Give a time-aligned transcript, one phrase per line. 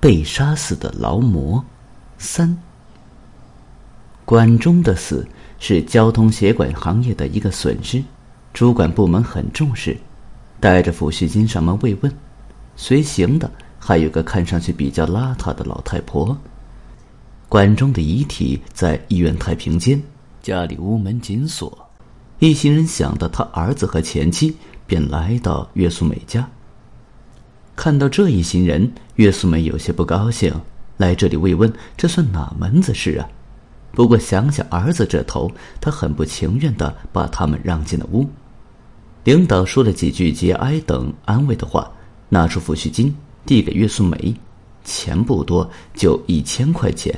[0.00, 1.64] 被杀死的劳模
[2.18, 2.56] 三。
[4.24, 5.26] 管中的死
[5.58, 8.02] 是交通协管行业的一个损失，
[8.52, 9.96] 主管部门很重视，
[10.60, 12.12] 带着抚恤金上门慰问。
[12.76, 16.36] 随行的还有个看上去比较邋遢的老太婆。
[17.48, 20.00] 管中的遗体在医院太平间，
[20.42, 21.76] 家里屋门紧锁。
[22.38, 24.54] 一行人想到他儿子和前妻，
[24.86, 26.48] 便来到岳素美家。
[27.78, 30.52] 看到这一行人，岳素梅有些不高兴。
[30.96, 33.28] 来这里慰问，这算哪门子事啊？
[33.92, 35.48] 不过想想儿子这头，
[35.80, 38.28] 他很不情愿的把他们让进了屋。
[39.22, 41.88] 领导说了几句节哀等安慰的话，
[42.28, 43.14] 拿出抚恤金
[43.46, 44.34] 递给岳素梅，
[44.82, 47.16] 钱不多，就一千块钱。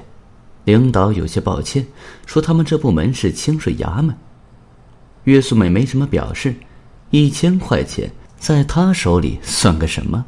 [0.65, 1.87] 领导有些抱歉，
[2.27, 4.15] 说他们这部门是清水衙门。
[5.25, 6.55] 岳素梅没什么表示，
[7.09, 10.23] 一千块钱在他手里算个什么？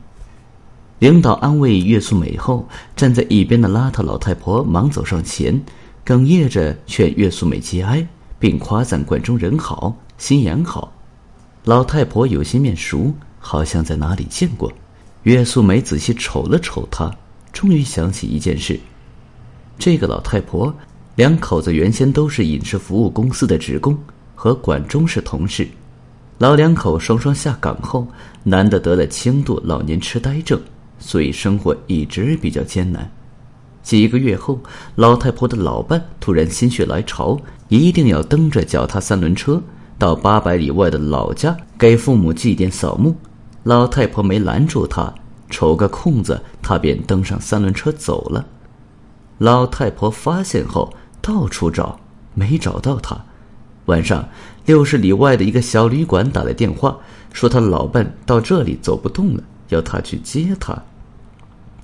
[1.03, 5.61] 领导安慰岳素美后，站在一边的邋遢老太婆忙走上前，
[6.07, 8.07] 哽咽着劝岳素美节哀，
[8.39, 10.93] 并夸赞管中人好，心眼好。
[11.65, 14.73] 老太婆有些面熟，好像在哪里见过。
[15.25, 17.13] 岳素美仔细瞅了瞅她，
[17.53, 18.79] 终于想起一件事：
[19.81, 20.73] 这个老太婆
[21.17, 23.99] 两口子原先都是饮食服务公司的职工，
[24.37, 25.67] 和管中是同事。
[26.39, 28.07] 老两口双双下岗后，
[28.45, 30.61] 男的得了轻度老年痴呆症。
[31.03, 33.11] 所以生活一直比较艰难。
[33.83, 34.61] 几个月后，
[34.95, 37.37] 老太婆的老伴突然心血来潮，
[37.69, 39.61] 一定要蹬着脚踏三轮车
[39.99, 43.17] 到八百里外的老家给父母祭奠扫墓。
[43.65, 45.13] 老太婆没拦住他，
[45.51, 48.47] 瞅个空子，他便登上三轮车走了。
[49.39, 51.99] 老太婆发现后，到处找，
[52.35, 53.21] 没找到他。
[53.87, 54.29] 晚上，
[54.65, 56.97] 六十里外的一个小旅馆打来电话，
[57.33, 60.81] 说他老伴到这里走不动了，要他去接他。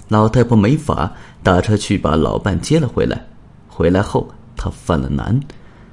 [0.09, 3.27] 老太婆没法打车去把老伴接了回来。
[3.69, 5.39] 回来后，她犯了难，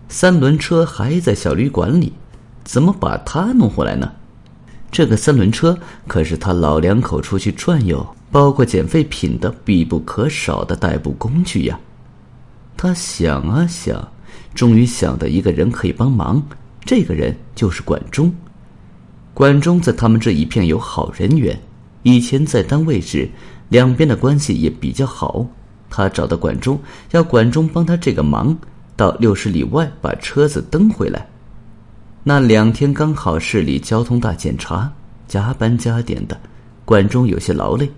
[0.09, 2.11] 三轮车还在小旅馆里，
[2.64, 4.11] 怎么把他弄回来呢？
[4.89, 5.77] 这个三轮车
[6.08, 11.77] 可是他老两口出去转悠，包括捡废品的必不可少的代步工具呀。
[12.77, 14.08] 他想啊想，
[14.53, 16.42] 终于想到一个人可以帮忙，
[16.86, 18.33] 这个人就是管中。
[19.33, 21.59] 管中在他们这一片有好人缘，
[22.03, 23.30] 以前在单位时。
[23.70, 25.45] 两边的关系也比较好，
[25.89, 26.80] 他找到管中，
[27.11, 28.55] 要管中帮他这个忙，
[28.95, 31.27] 到六十里外把车子蹬回来。
[32.23, 34.92] 那两天刚好市里交通大检查，
[35.27, 36.39] 加班加点的，
[36.86, 37.89] 管中有些劳累，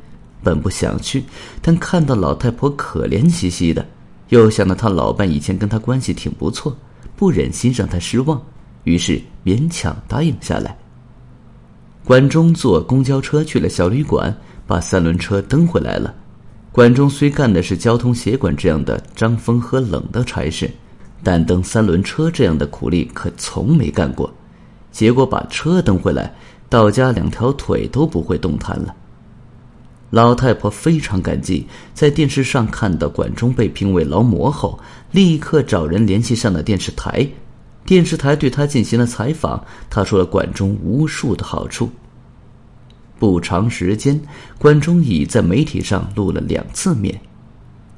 [0.42, 1.24] 本不想去，
[1.62, 3.86] 但看到老太婆可怜兮兮的，
[4.30, 6.76] 又想到他老伴以前跟他关系挺不错，
[7.16, 8.42] 不忍心让他失望，
[8.86, 10.76] 于是勉强答应下来。
[12.06, 14.34] 管中坐公交车去了小旅馆。
[14.68, 16.14] 把三轮车蹬回来了。
[16.72, 20.70] 管中虽干的是交通协管这样的张风和冷的差事，
[21.24, 24.32] 但蹬三轮车这样的苦力可从没干过。
[24.92, 26.36] 结果把车蹬回来，
[26.70, 28.94] 到家两条腿都不会动弹了。
[30.10, 34.80] 老太婆非常感激，在电视上看到管中被评为劳模后，
[35.12, 37.28] 立刻找人联系上了电视台。
[37.86, 41.90] 电视台对他进行了采访，他说了管中无数的好处。
[43.20, 44.20] 不长时间，
[44.58, 47.20] 关中已在媒体上露了两次面。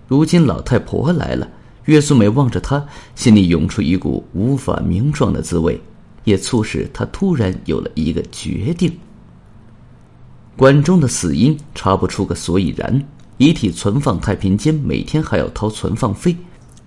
[0.07, 1.47] 如今老太婆来了，
[1.85, 2.83] 岳素美望着她，
[3.15, 5.79] 心里涌出一股无法名状的滋味，
[6.23, 8.91] 也促使她突然有了一个决定。
[10.55, 13.01] 关中的死因查不出个所以然，
[13.37, 16.35] 遗体存放太平间每天还要掏存放费。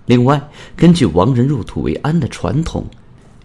[0.04, 0.40] 另外，
[0.76, 2.84] 根据亡人入土为安的传统，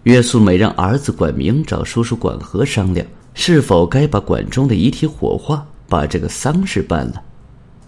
[0.08, 3.06] 岳素美让儿子管明找叔叔管和商量。
[3.34, 7.22] 是否该把管中的遗体火化，把这个丧事办了？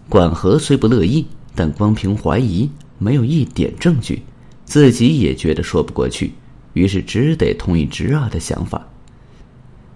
[0.07, 4.23] 管和虽不乐意，但光凭怀疑，没有一点证据，
[4.67, 6.35] 自己也觉得说不过去，
[6.75, 8.87] 于是只得同意侄儿的想法。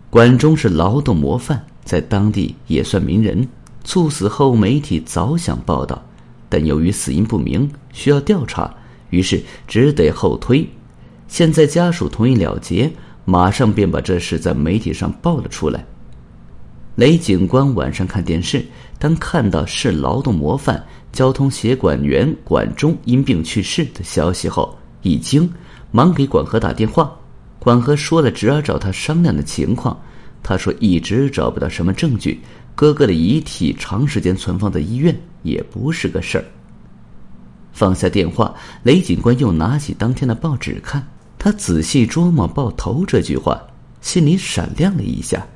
[0.08, 3.46] 管中是劳动模范，在当地也算名人。
[3.84, 6.02] 猝死后，媒体早想报道，
[6.48, 8.74] 但由于死因不明，需要调查，
[9.10, 10.66] 于是只得后推。
[11.28, 12.90] 现在家属同意了结。
[13.26, 15.82] 马上便把这事在媒体上报了出来。
[16.94, 18.62] 雷警官晚上看电视，
[18.98, 25.50] 当看到市劳动模范、交通协管员管中因病去世的消息后，一惊，
[25.90, 27.10] 忙给管和打电话。
[27.58, 29.98] 管和说了侄儿找他商量的情况，
[30.42, 32.38] 他说一直找不到什么证据，
[32.74, 36.44] 哥哥的遗体长时间存放在医院也不是个事儿。
[37.72, 41.02] 放下电话，雷警官又拿起当天的报纸看。
[41.44, 43.60] 他仔细琢磨“爆头”这句话，
[44.00, 45.46] 心里闪亮了一下。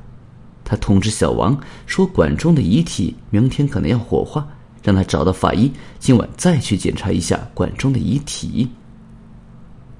[0.62, 4.46] 他通知小王说：“管中的遗体明天可能要火化，
[4.82, 8.68] 让他找到法医，今晚再去检查一下管中的遗体。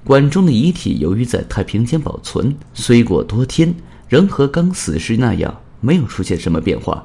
[0.03, 3.73] 管中的遗体由于在太平间保存，虽过多天，
[4.07, 7.03] 仍和刚死时那样，没有出现什么变化。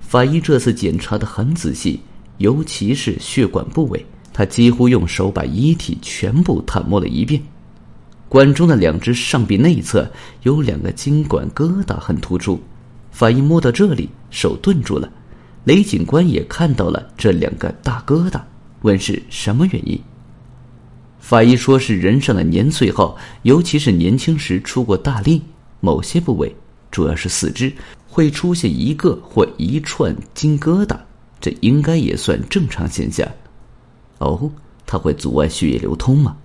[0.00, 2.00] 法医这次检查的很仔细，
[2.38, 7.40] 尤其是血管部位，他几乎用手把遗体全部探摸了一遍。
[8.34, 10.10] 管中的两只上臂内侧
[10.42, 12.60] 有两个筋管疙瘩，很突出。
[13.12, 15.08] 法医摸到这里，手顿住了。
[15.62, 18.40] 雷警官也看到了这两个大疙瘩，
[18.82, 19.96] 问是什么原因。
[21.20, 25.40] 法医说是人上的年岁后，尤其是年轻时出过大力，
[25.78, 26.52] 某些部位，
[26.90, 27.72] 主要是四肢，
[28.08, 30.98] 会出现一个或一串筋疙瘩，
[31.40, 33.24] 这应该也算正常现象。
[34.18, 34.50] 哦，
[34.84, 36.36] 它会阻碍血液流通吗？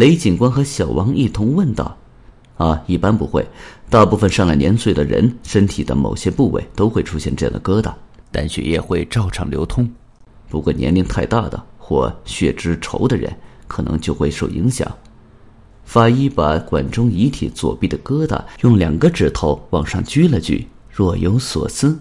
[0.00, 1.94] 雷警官和小王一同问道。
[2.56, 3.46] 啊，一般不会，
[3.90, 7.92] 大部分上了年岁的人，身体的某些部位都会出现这样的疙瘩，
[8.32, 9.86] 但血液会照常流通。
[10.48, 13.30] 不过年龄太大的或血脂稠的人。
[13.70, 14.90] 可能就会受影响。
[15.84, 21.96] 法医把管中遗体左臂的疙瘩用两个指头往上举了举，若有所思。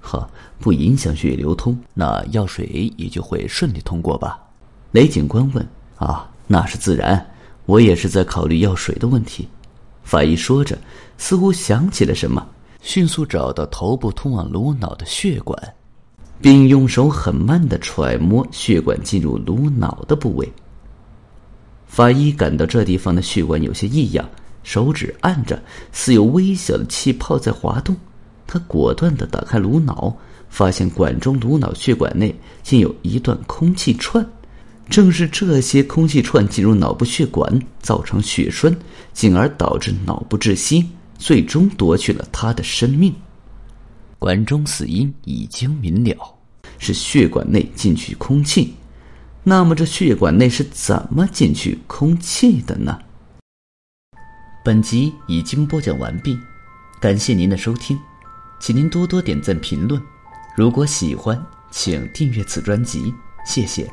[0.00, 0.28] 呵，
[0.58, 4.36] 不影响血液流通，那药水也就会顺利通过吧？
[4.90, 5.64] 雷警官问。
[5.94, 7.26] 啊，那是自然，
[7.66, 9.48] 我也是在考虑药水的问题。
[10.02, 10.76] 法医说着，
[11.16, 12.46] 似乎想起了什么，
[12.82, 15.58] 迅速找到头部通往颅脑的血管，
[16.40, 20.52] 并用手很慢的揣摩血管进入颅脑的部位。
[21.86, 24.28] 法医感到这地方的血管有些异样，
[24.62, 25.62] 手指按着，
[25.92, 27.96] 似有微小的气泡在滑动。
[28.46, 30.14] 他果断地打开颅脑，
[30.50, 34.26] 发现管中颅脑血管内竟有一段空气串。
[34.90, 38.76] 正是这些空气串进入脑部血管，造成血栓，
[39.12, 43.14] 进而导致脑部窒息，最终夺去了他的生命。
[44.18, 46.34] 管中死因已经明了，
[46.78, 48.74] 是血管内进去空气。
[49.42, 52.98] 那么这血管内是怎么进去空气的呢？
[54.64, 56.38] 本集已经播讲完毕，
[57.00, 57.98] 感谢您的收听，
[58.60, 60.00] 请您多多点赞评论。
[60.56, 63.12] 如果喜欢，请订阅此专辑，
[63.44, 63.90] 谢谢。